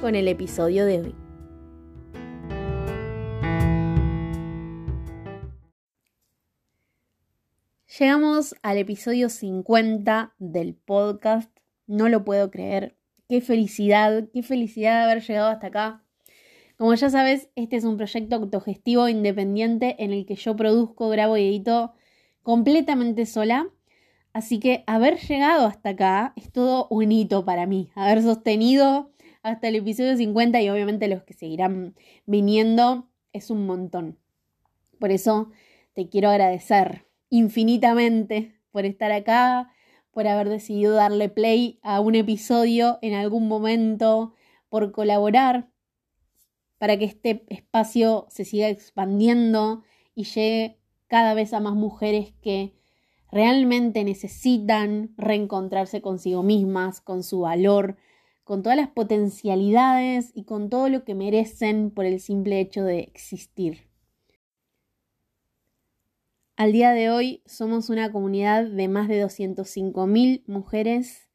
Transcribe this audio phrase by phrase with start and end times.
[0.00, 1.14] con el episodio de hoy.
[7.98, 11.50] Llegamos al episodio 50 del podcast.
[11.86, 12.96] No lo puedo creer.
[13.28, 16.04] Qué felicidad, qué felicidad de haber llegado hasta acá.
[16.76, 21.36] Como ya sabes, este es un proyecto autogestivo independiente en el que yo produzco, grabo
[21.36, 21.94] y edito
[22.44, 23.68] completamente sola.
[24.32, 27.90] Así que haber llegado hasta acá es todo un hito para mí.
[27.96, 29.10] Haber sostenido
[29.42, 31.94] hasta el episodio 50 y obviamente los que seguirán
[32.26, 34.18] viniendo es un montón.
[34.98, 35.50] Por eso
[35.94, 39.72] te quiero agradecer infinitamente por estar acá,
[40.10, 44.34] por haber decidido darle play a un episodio en algún momento,
[44.68, 45.70] por colaborar
[46.78, 49.82] para que este espacio se siga expandiendo
[50.14, 52.74] y llegue cada vez a más mujeres que
[53.30, 57.96] realmente necesitan reencontrarse consigo mismas, con su valor,
[58.48, 63.00] con todas las potencialidades y con todo lo que merecen por el simple hecho de
[63.00, 63.90] existir.
[66.56, 71.28] Al día de hoy somos una comunidad de más de 205.000 mujeres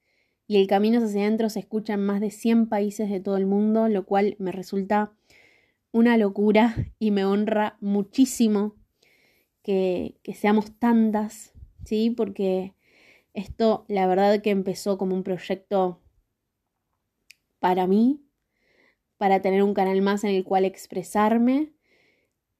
[0.48, 3.46] y el camino hacia adentro se escucha en más de 100 países de todo el
[3.46, 5.14] mundo, lo cual me resulta
[5.92, 8.76] una locura y me honra muchísimo
[9.62, 11.54] que, que seamos tantas,
[11.86, 12.10] ¿sí?
[12.10, 12.74] Porque
[13.36, 16.00] esto, la verdad que empezó como un proyecto
[17.64, 18.22] para mí,
[19.16, 21.72] para tener un canal más en el cual expresarme.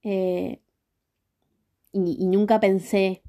[0.02, 0.62] Eh,
[1.92, 3.22] y, nunca pensé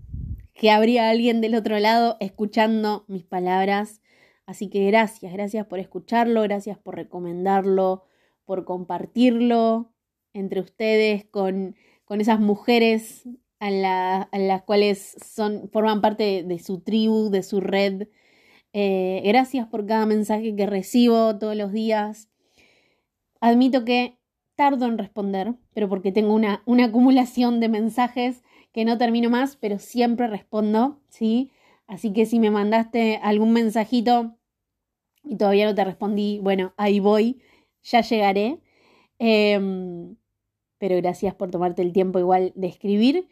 [0.53, 4.03] que habría alguien del otro lado escuchando mis palabras.
[4.47, 8.05] Así que gracias, gracias por escucharlo, gracias por recomendarlo,
[8.45, 9.93] por compartirlo
[10.33, 13.25] entre ustedes con, con esas mujeres
[13.59, 18.07] a, las cuales son, forman parte de, su tribu, de su red.
[18.77, 22.29] Eh, gracias por cada mensaje que recibo todos los días.
[23.41, 24.19] Admito que
[24.57, 28.43] tardo en responder, pero porque tengo una, acumulación de mensajes
[28.73, 31.53] que no termino más, pero siempre respondo, ¿sí?
[31.87, 34.37] Así que si me mandaste algún mensajito
[35.23, 37.41] y todavía no te respondí, bueno, ahí voy,
[37.85, 38.61] ya llegaré.
[39.21, 40.17] Em,
[40.79, 43.29] pero gracias por tomarte el tiempo igual de escribir.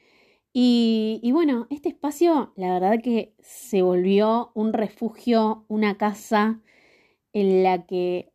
[0.55, 6.61] Y, bueno, este espacio, la verdad que se volvió un refugio, una casa
[7.33, 8.33] en la que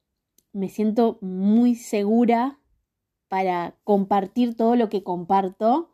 [0.52, 2.60] me siento muy segura
[3.28, 5.92] para compartir todo lo que comparto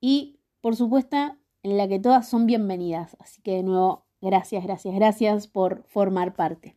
[0.00, 1.16] y por supuesto
[1.62, 3.16] en la que todas son bienvenidas.
[3.20, 6.76] Así que de nuevo, gracias, gracias, gracias por formar parte.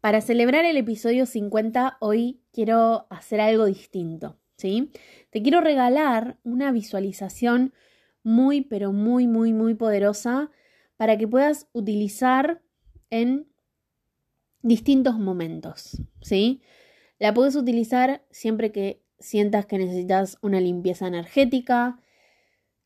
[0.00, 4.90] Para celebrar el episodio 50, hoy quiero hacer algo distinto, ¿sí?
[5.30, 7.72] Te quiero regalar una visualización
[8.22, 10.50] muy, pero muy, muy, muy poderosa
[10.96, 12.62] para que puedas utilizar
[13.10, 13.46] en
[14.62, 16.62] distintos momentos, ¿sí?
[17.18, 22.00] La puedes utilizar siempre que sientas que necesitas una limpieza energética.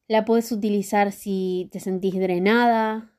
[0.08, 3.12] La puedes utilizar si te sentís drenada,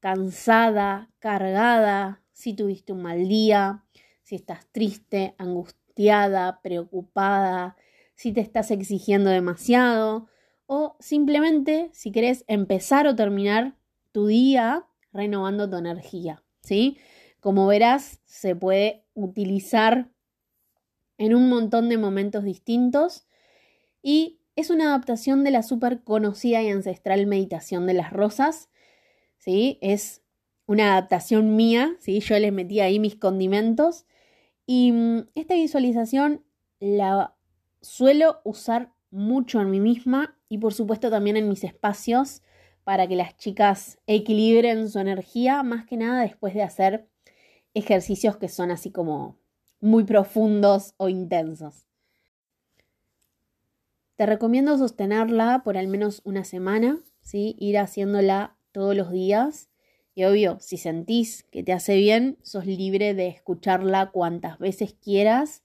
[0.00, 3.84] cansada, cargada, si tuviste un mal día,
[4.22, 7.76] si estás triste, angustiada, preocupada,
[8.14, 10.28] si te estás exigiendo demasiado
[10.66, 13.76] o simplemente si querés empezar o terminar
[14.12, 16.98] tu día renovando tu energía, ¿sí?
[17.40, 20.10] Como verás, se puede utilizar
[21.18, 23.26] en un montón de momentos distintos
[24.02, 28.70] y es una adaptación de la súper conocida y ancestral meditación de las rosas,
[29.38, 29.78] ¿sí?
[29.82, 30.22] Es
[30.66, 32.20] una adaptación mía, ¿sí?
[32.20, 34.06] Yo les metí ahí mis condimentos
[34.66, 36.44] y mm, esta visualización
[36.80, 37.33] la
[37.84, 42.42] suelo usar mucho en mí misma y por supuesto también en mis espacios
[42.82, 47.08] para que las chicas equilibren su energía, más que nada después de hacer
[47.72, 49.38] ejercicios que son así como
[49.80, 51.86] muy profundos o intensos.
[54.16, 57.56] Te recomiendo sostenerla por al menos una semana, ¿sí?
[57.58, 59.70] ir haciéndola todos los días.
[60.14, 65.64] Y obvio, si sentís que te hace bien, sos libre de escucharla cuantas veces quieras,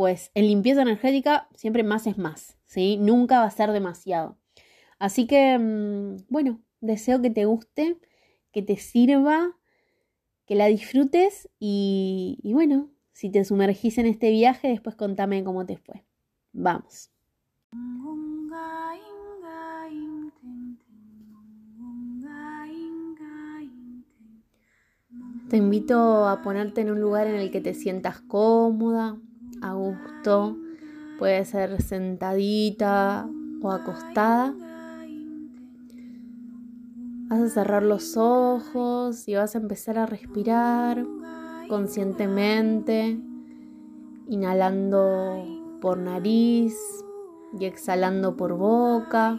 [0.00, 2.96] pues en limpieza energética siempre más es más, ¿sí?
[2.96, 4.38] Nunca va a ser demasiado.
[4.98, 7.98] Así que, mm, bueno, deseo que te guste,
[8.50, 9.58] que te sirva,
[10.46, 15.66] que la disfrutes y, y bueno, Si te sumergís en este viaje, después contame cómo
[15.66, 16.06] te fue.
[16.54, 17.10] Vamos.
[25.50, 29.18] Te invito a ponerte en un lugar en el que te sientas cómoda,
[29.62, 30.56] a gusto.
[31.18, 33.28] Puede ser sentadita
[33.62, 34.54] o acostada.
[37.28, 41.06] Vas a cerrar los ojos y vas a empezar a respirar
[41.68, 43.20] conscientemente,
[44.28, 46.76] inhalando por nariz
[47.58, 49.38] y exhalando por boca.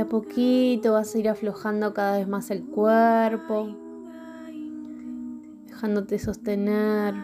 [0.00, 3.76] A poquito vas a ir aflojando cada vez más el cuerpo
[5.66, 7.14] dejándote sostener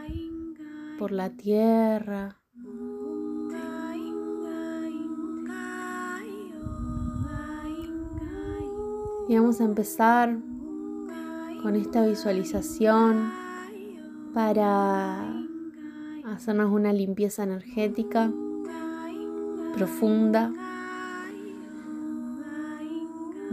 [0.99, 2.41] por la tierra.
[9.29, 10.37] Y vamos a empezar
[11.63, 13.33] con esta visualización
[14.35, 15.33] para
[16.25, 18.33] hacernos una limpieza energética
[19.75, 20.53] profunda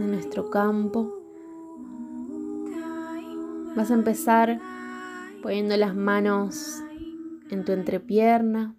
[0.02, 1.18] de nuestro campo.
[3.76, 4.60] Vas a empezar
[5.42, 6.82] poniendo las manos
[7.50, 8.74] en tu entrepierna.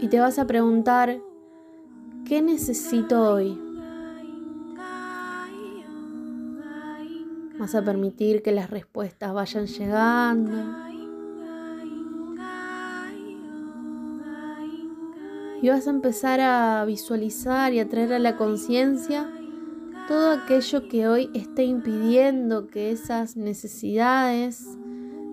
[0.00, 1.18] Y te vas a preguntar,
[2.24, 3.60] ¿qué necesito hoy?
[7.58, 10.87] Vas a permitir que las respuestas vayan llegando.
[15.60, 19.28] Y vas a empezar a visualizar y a traer a la conciencia
[20.06, 24.78] todo aquello que hoy esté impidiendo que esas necesidades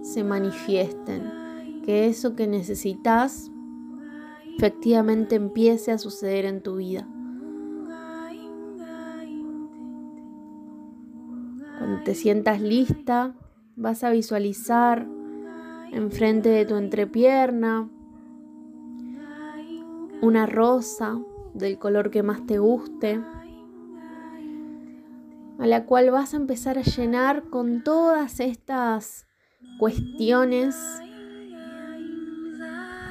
[0.01, 3.51] se manifiesten, que eso que necesitas
[4.57, 7.07] efectivamente empiece a suceder en tu vida.
[11.77, 13.35] Cuando te sientas lista,
[13.75, 15.07] vas a visualizar
[15.91, 17.89] enfrente de tu entrepierna
[20.25, 21.19] una rosa
[21.53, 23.21] del color que más te guste
[25.59, 29.27] a la cual vas a empezar a llenar con todas estas
[29.79, 30.75] cuestiones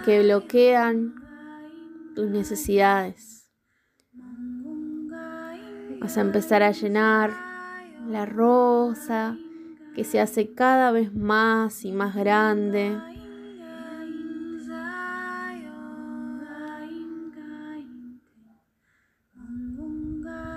[0.04, 1.14] que bloquean
[2.16, 3.48] tus necesidades.
[6.00, 7.30] Vas a empezar a llenar
[8.08, 9.38] la rosa
[9.94, 12.98] que se hace cada vez más y más grande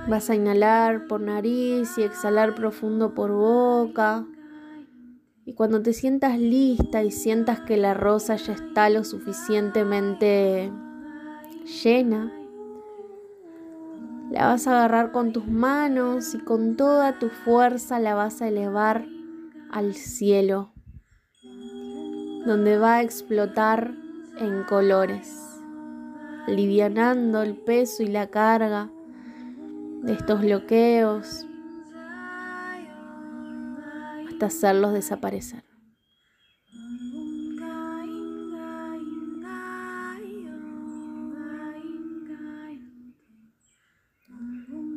[0.08, 4.26] Vas a inhalar por nariz y exhalar profundo por boca.
[5.44, 10.72] Y cuando te sientas lista y sientas que la rosa ya está lo suficientemente
[11.84, 12.32] llena,
[14.32, 18.48] la vas a agarrar con tus manos y con toda tu fuerza la vas a
[18.48, 19.06] elevar
[19.72, 20.72] al cielo,
[22.46, 23.94] donde va a explotar
[24.40, 25.38] en colores,
[26.48, 28.90] alivianando el peso y la carga
[30.04, 31.46] de estos bloqueos
[34.28, 35.64] hasta hacerlos desaparecer.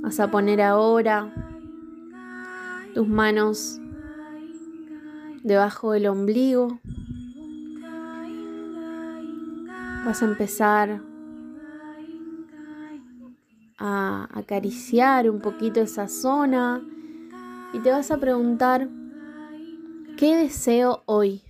[0.03, 1.33] Vas a poner ahora
[2.95, 3.81] tus manos
[5.43, 6.81] debajo del ombligo.
[10.05, 11.10] Vas a empezar
[13.81, 16.83] a acariciar un poquito esa zona
[17.73, 18.89] y te vas a preguntar,
[20.19, 21.43] ¿qué deseo hoy?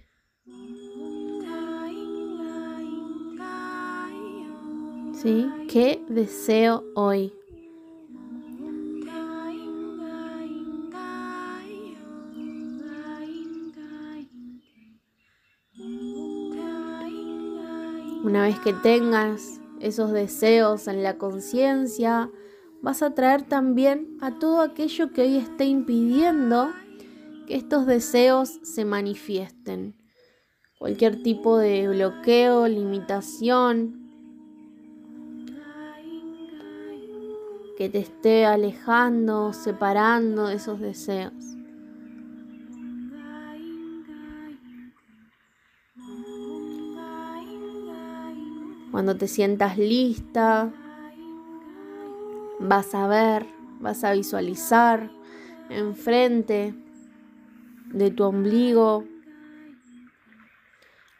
[5.12, 5.50] ¿Sí?
[5.68, 7.32] ¿Qué deseo hoy?
[18.22, 22.30] Una vez que tengas esos deseos en la conciencia,
[22.82, 26.70] vas a traer también a todo aquello que hoy esté impidiendo
[27.46, 29.96] que estos deseos se manifiesten.
[30.78, 34.00] Cualquier tipo de bloqueo, limitación
[37.76, 41.32] que te esté alejando, separando esos deseos.
[49.00, 50.70] Cuando te sientas lista,
[52.58, 53.46] vas a ver,
[53.80, 55.10] vas a visualizar
[55.70, 56.74] enfrente
[57.94, 59.06] de tu ombligo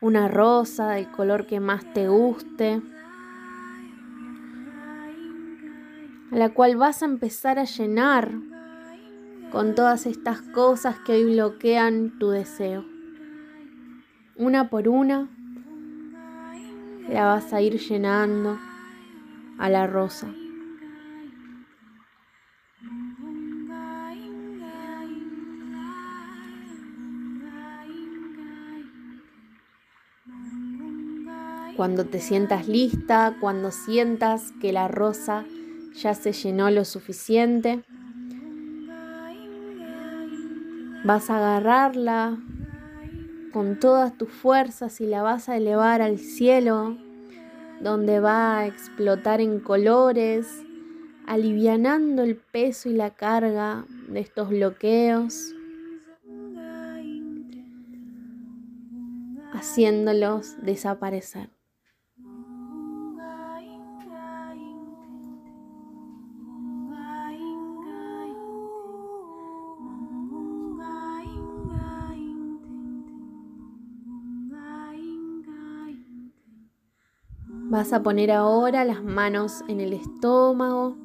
[0.03, 2.83] una rosa del color que más te guste,
[6.33, 8.31] a la cual vas a empezar a llenar
[9.51, 12.85] con todas estas cosas que hoy bloquean tu deseo.
[14.37, 15.31] Una por una
[17.11, 18.59] la vas a ir llenando
[19.59, 20.29] a la rosa.
[31.77, 35.45] Cuando te sientas lista, cuando sientas que la rosa
[35.95, 37.83] ya se llenó lo suficiente,
[41.05, 42.39] vas a agarrarla
[43.53, 46.97] con todas tus fuerzas y la vas a elevar al cielo,
[47.81, 50.63] donde va a explotar en colores,
[51.27, 55.55] alivianando el peso y la carga de estos bloqueos.
[59.53, 61.51] haciéndolos desaparecer.
[77.81, 80.99] Vas a poner ahora las manos en el estómago.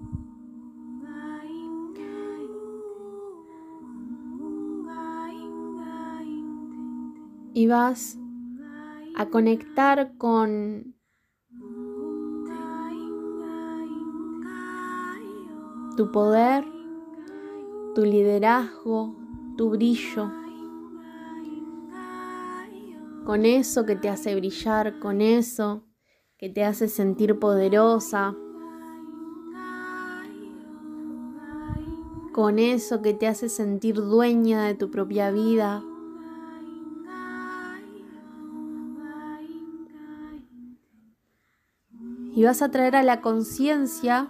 [7.54, 8.20] Y vas
[9.16, 10.94] a conectar con
[15.96, 16.66] tu poder,
[17.96, 19.16] tu liderazgo,
[19.56, 20.30] tu brillo,
[23.24, 25.86] con eso que te hace brillar, con eso
[26.38, 28.36] que te hace sentir poderosa,
[32.34, 35.82] con eso que te hace sentir dueña de tu propia vida.
[42.34, 44.28] Y vas a traer a la conciencia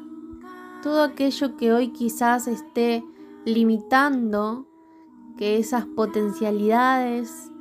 [0.83, 3.03] todo aquello que hoy quizás esté
[3.45, 4.67] limitando
[5.37, 7.51] que esas potencialidades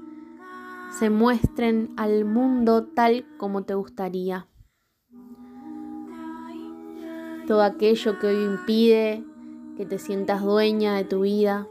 [0.99, 4.47] se muestren al mundo tal como te gustaría.
[7.49, 9.25] Todo aquello que hoy impide
[9.77, 11.67] que te sientas dueña de tu vida.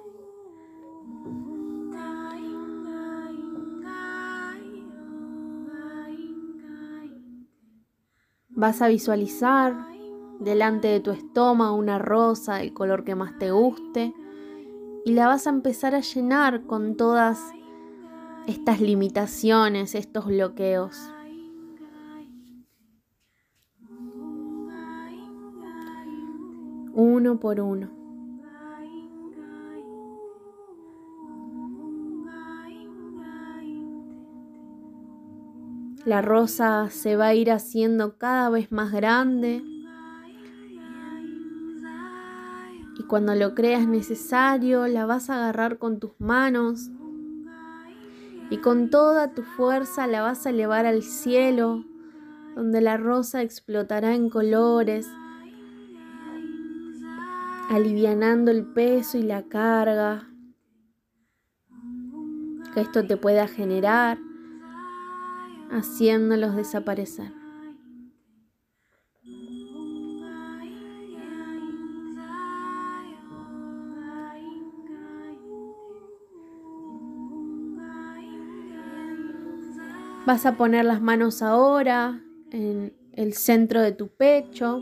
[8.49, 9.87] Vas a visualizar
[10.39, 14.13] delante de tu estómago una rosa del color que más te guste
[15.05, 17.53] y la vas a empezar a llenar con todas
[18.47, 20.97] estas limitaciones, estos bloqueos.
[26.93, 27.89] Uno por uno.
[36.05, 39.63] La rosa se va a ir haciendo cada vez más grande.
[42.99, 46.91] Y cuando lo creas necesario, la vas a agarrar con tus manos
[48.53, 51.83] y con toda tu fuerza la vas a elevar al cielo,
[52.55, 55.07] donde la rosa explotará en colores,
[57.71, 60.29] alivianando el peso y la carga
[62.75, 64.19] que esto te pueda generar,
[65.71, 67.42] haciéndolos desaparecer.
[80.25, 84.81] Vas a poner las manos ahora en el centro de tu pecho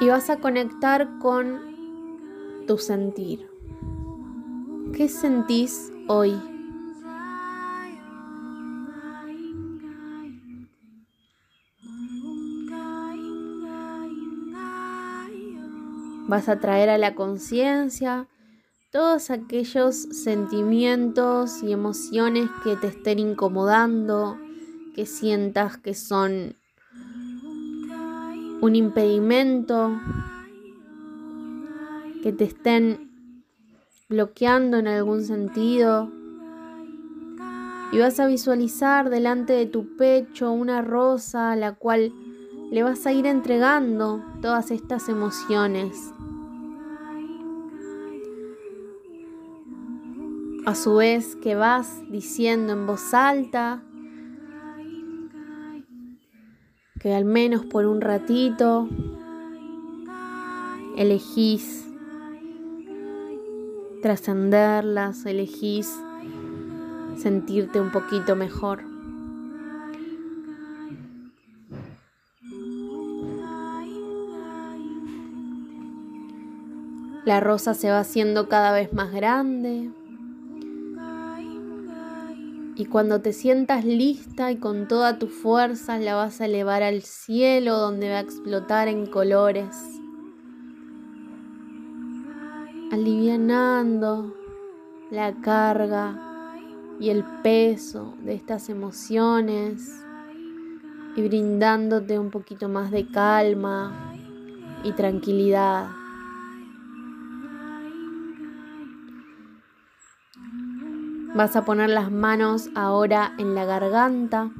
[0.00, 1.60] y vas a conectar con
[2.66, 3.48] tu sentir.
[4.92, 6.34] ¿Qué sentís hoy?
[16.26, 18.26] Vas a traer a la conciencia
[18.92, 24.38] todos aquellos sentimientos y emociones que te estén incomodando,
[24.94, 26.56] que sientas que son
[28.60, 29.98] un impedimento,
[32.22, 33.42] que te estén
[34.10, 36.12] bloqueando en algún sentido.
[37.92, 42.12] Y vas a visualizar delante de tu pecho una rosa a la cual
[42.70, 46.12] le vas a ir entregando todas estas emociones.
[50.64, 53.82] A su vez que vas diciendo en voz alta
[57.00, 58.88] que al menos por un ratito
[60.96, 61.84] elegís
[64.02, 65.92] trascenderlas, elegís
[67.16, 68.84] sentirte un poquito mejor.
[77.24, 79.90] La rosa se va haciendo cada vez más grande.
[82.74, 87.02] Y cuando te sientas lista y con toda tu fuerza la vas a elevar al
[87.02, 89.76] cielo donde va a explotar en colores,
[92.90, 94.34] alivianando
[95.10, 96.18] la carga
[96.98, 100.02] y el peso de estas emociones
[101.14, 104.14] y brindándote un poquito más de calma
[104.82, 106.01] y tranquilidad.
[111.34, 114.50] Vas a poner las manos ahora en la garganta.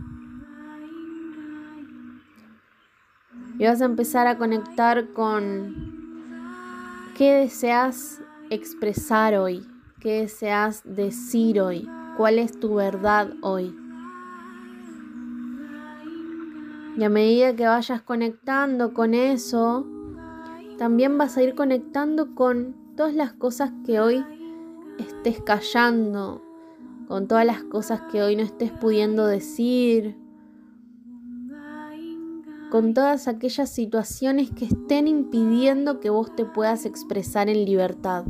[3.59, 5.93] Y vas a empezar a conectar con
[7.17, 9.67] qué deseas expresar hoy,
[10.01, 13.77] qué deseas decir hoy, cuál es tu verdad hoy.
[16.97, 19.87] Y a medida que vayas conectando con eso,
[20.79, 24.25] también vas a ir conectando con todas las cosas que hoy
[24.99, 26.43] estés callando,
[27.13, 30.17] con todas las cosas que hoy no estés pudiendo decir,
[32.71, 38.25] con todas aquellas situaciones que estén impidiendo que vos te puedas expresar en libertad.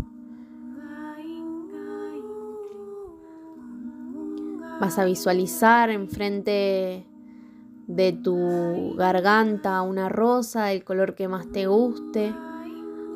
[4.80, 7.06] Vas a visualizar enfrente
[7.86, 12.34] de tu garganta una rosa del color que más te guste,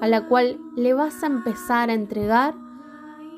[0.00, 2.54] a la cual le vas a empezar a entregar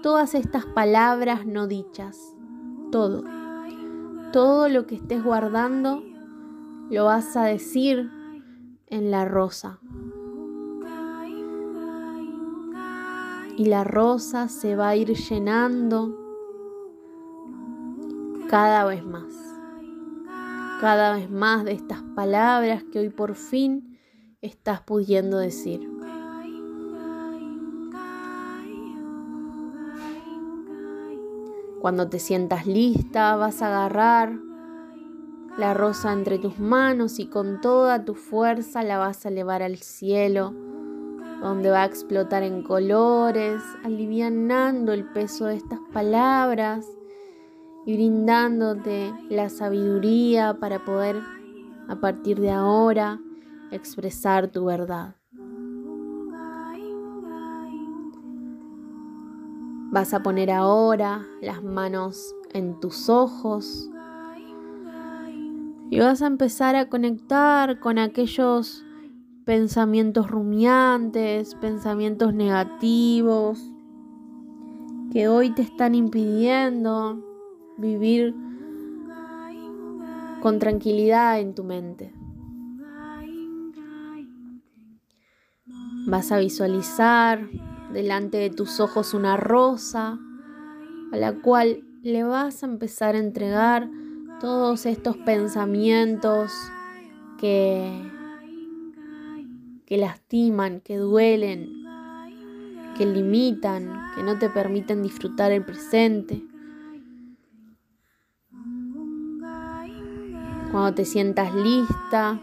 [0.03, 2.37] todas estas palabras no dichas,
[2.91, 3.25] todo,
[4.33, 6.03] todo lo que estés guardando,
[6.91, 8.11] lo vas a decir
[8.87, 9.81] en la rosa.
[13.57, 16.17] Y la rosa se va a ir llenando
[18.49, 19.35] cada vez más,
[20.81, 23.99] cada vez más de estas palabras que hoy por fin
[24.41, 25.98] estás pudiendo decir.
[31.81, 34.33] Cuando te sientas lista, vas a agarrar
[35.57, 39.77] la rosa entre tus manos y con toda tu fuerza la vas a elevar al
[39.77, 40.53] cielo,
[41.41, 46.87] donde va a explotar en colores, alivianando el peso de estas palabras
[47.87, 51.21] y brindándote la sabiduría para poder
[51.89, 53.21] a partir de ahora
[53.71, 55.15] expresar tu verdad.
[59.91, 63.91] Vas a poner ahora las manos en tus ojos
[65.91, 68.85] y vas a empezar a conectar con aquellos
[69.47, 73.59] pensamientos rumiantes, pensamientos negativos
[75.11, 77.25] que hoy te están impidiendo
[77.79, 78.35] vivir
[80.43, 82.13] con tranquilidad en tu mente.
[86.07, 87.49] Vas a visualizar
[87.93, 90.19] delante de tus ojos una rosa
[91.13, 93.89] a la cual le vas a empezar a entregar
[94.41, 96.53] todos estos pensamientos
[97.39, 97.91] que,
[99.87, 101.69] que lastiman, que duelen,
[102.97, 106.45] que limitan, que no te permiten disfrutar el presente.
[110.71, 112.41] Cuando te sientas lista,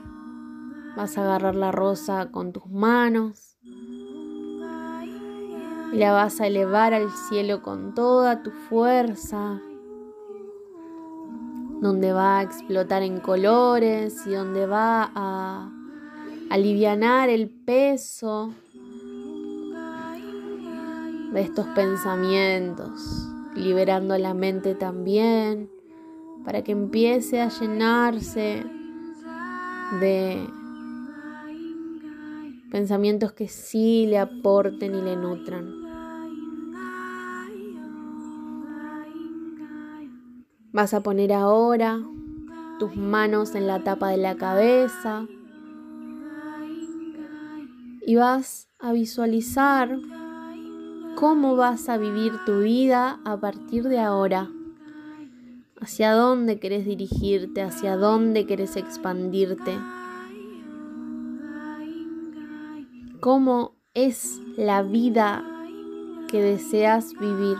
[0.97, 3.54] vas a agarrar la rosa con tus manos
[5.95, 9.61] la vas a elevar al cielo con toda tu fuerza,
[11.81, 15.71] donde va a explotar en colores y donde va a
[16.49, 18.53] alivianar el peso
[21.31, 25.69] de estos pensamientos, liberando la mente también,
[26.43, 28.65] para que empiece a llenarse
[29.99, 30.45] de
[32.69, 35.84] pensamientos que sí le aporten y le nutran.
[40.75, 42.03] Vas a poner ahora
[42.79, 45.25] tus manos en la tapa de la cabeza
[48.05, 49.97] y vas a visualizar
[51.15, 54.49] cómo vas a vivir tu vida a partir de ahora.
[55.79, 59.79] Hacia dónde querés dirigirte, hacia dónde querés expandirte.
[63.21, 65.41] Cómo es la vida
[66.27, 67.55] que deseas vivir.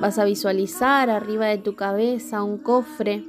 [0.00, 3.24] Vas a visualizar arriba de tu cabeza un cofre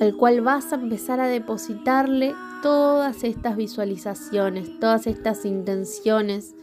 [0.00, 6.54] al cual vas a empezar a depositarle todas estas visualizaciones, todas estas intenciones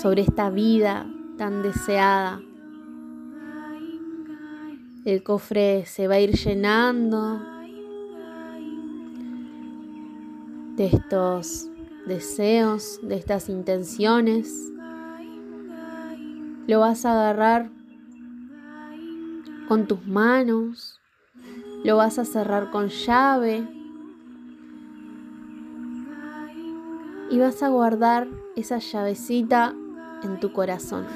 [0.00, 1.06] sobre esta vida
[1.38, 2.40] tan deseada.
[5.04, 7.40] El cofre se va a ir llenando
[10.76, 11.70] de estos
[12.06, 14.72] deseos, de estas intenciones.
[16.66, 17.70] Lo vas a agarrar
[19.68, 21.00] con tus manos,
[21.84, 23.66] lo vas a cerrar con llave
[27.30, 29.74] y vas a guardar esa llavecita
[30.22, 31.06] en tu corazón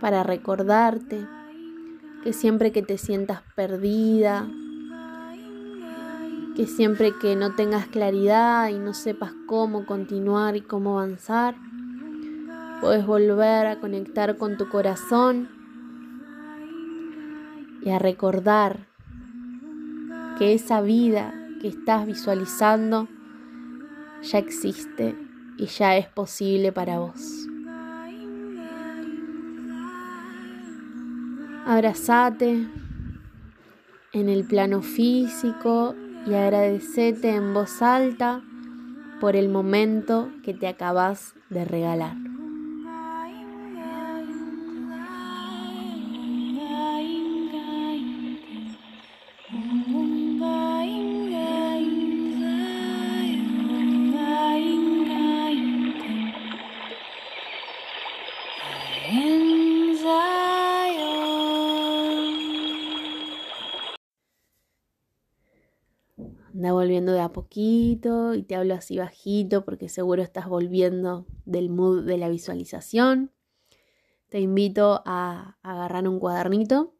[0.00, 1.26] para recordarte
[2.22, 4.46] que siempre que te sientas perdida,
[6.56, 11.54] que siempre que no tengas claridad y no sepas cómo continuar y cómo avanzar,
[12.84, 15.48] puedes volver a conectar con tu corazón
[17.80, 18.88] y a recordar
[20.38, 23.08] que esa vida que estás visualizando
[24.20, 25.16] ya existe
[25.56, 27.48] y ya es posible para vos.
[31.64, 32.68] Abrazate
[34.12, 35.94] en el plano físico
[36.26, 38.42] y agradecete en voz alta
[39.22, 42.23] por el momento que te acabas de regalar.
[67.00, 72.18] De a poquito y te hablo así bajito porque seguro estás volviendo del mood de
[72.18, 73.32] la visualización.
[74.28, 76.94] Te invito a agarrar un cuadernito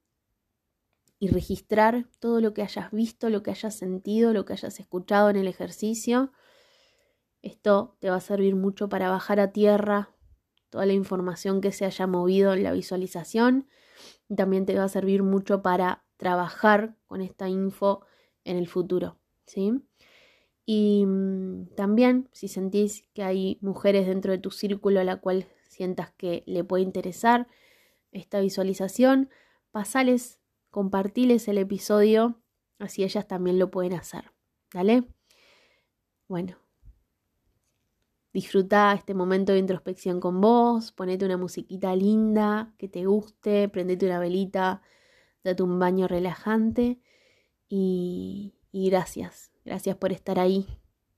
[1.19, 5.31] y registrar todo lo que hayas visto, lo que hayas sentido, lo que hayas escuchado
[5.31, 6.33] en el ejercicio.
[7.41, 10.11] Esto te va a servir mucho para bajar a tierra
[10.71, 13.69] toda la información que se haya movido en la visualización
[14.29, 18.05] y también te va a servir mucho para trabajar con esta info
[18.45, 19.19] en el futuro.
[19.47, 19.73] ¿Sí?
[20.67, 25.47] Y mm, también si sentís que hay mujeres dentro de tu círculo a la cual
[25.69, 27.49] sientas que le puede interesar
[28.13, 29.29] esta visualización,
[29.73, 30.39] pasales,
[30.71, 32.41] compartiles el episodio,
[32.79, 34.33] así ellas también lo pueden hacer.
[34.73, 35.05] ¿Dale?
[36.29, 36.57] Bueno,
[38.33, 44.07] disfruta este momento de introspección con vos, ponete una musiquita linda que te guste, prendete
[44.07, 44.83] una velita,
[45.45, 47.01] date un baño relajante
[47.69, 50.67] y, y gracias, gracias por estar ahí.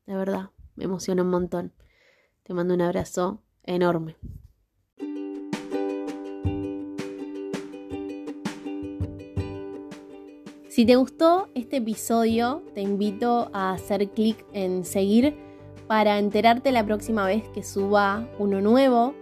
[0.05, 1.73] De verdad, me emociona un montón.
[2.42, 4.19] Te mando un abrazo enorme.
[10.69, 15.35] Si te gustó este episodio, te invito a hacer clic en seguir
[15.87, 19.14] para enterarte la próxima vez que suba uno nuevo.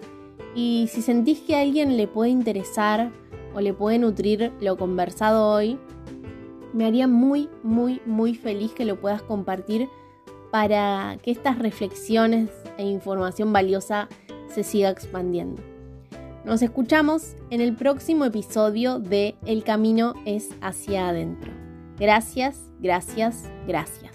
[0.57, 3.13] Y si sentís que a alguien le puede interesar
[3.55, 5.79] o le puede nutrir lo conversado hoy,
[6.75, 9.89] me haría muy, muy, muy feliz que lo puedas compartir
[10.51, 14.09] para que estas reflexiones e información valiosa
[14.49, 15.63] se siga expandiendo.
[16.45, 21.51] Nos escuchamos en el próximo episodio de El camino es hacia adentro.
[21.99, 24.14] Gracias, gracias, gracias.